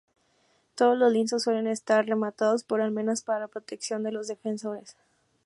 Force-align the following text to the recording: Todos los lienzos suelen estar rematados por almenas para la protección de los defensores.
Todos 0.73 0.97
los 0.97 1.13
lienzos 1.13 1.43
suelen 1.43 1.67
estar 1.67 2.07
rematados 2.07 2.63
por 2.63 2.81
almenas 2.81 3.21
para 3.21 3.41
la 3.41 3.47
protección 3.49 4.01
de 4.01 4.11
los 4.11 4.27
defensores. 4.27 4.95